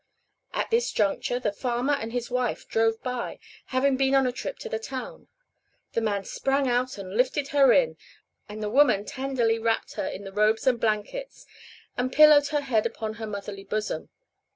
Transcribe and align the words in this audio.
At 0.51 0.71
this 0.71 0.91
juncture 0.91 1.37
the 1.39 1.51
farmer 1.51 1.93
and 1.93 2.11
his 2.11 2.31
wife 2.31 2.67
drove 2.67 3.03
by, 3.03 3.37
having 3.67 3.97
been 3.97 4.15
on 4.15 4.25
a 4.25 4.31
trip 4.31 4.57
to 4.57 4.67
the 4.67 4.79
town. 4.79 5.27
The 5.93 6.01
man 6.01 6.23
sprang 6.23 6.67
out 6.67 6.97
and 6.97 7.13
lifted 7.15 7.49
her 7.49 7.71
in, 7.71 7.97
and 8.49 8.63
the 8.63 8.69
woman 8.71 9.05
tenderly 9.05 9.59
wrapped 9.59 9.93
her 9.93 10.07
in 10.07 10.23
the 10.23 10.33
robes 10.33 10.65
and 10.65 10.79
blankets 10.81 11.45
and 11.97 12.11
pillowed 12.11 12.47
her 12.47 12.61
head 12.61 12.87
upon 12.87 13.13
her 13.21 13.27
motherly 13.27 13.63
bosom. 13.63 14.09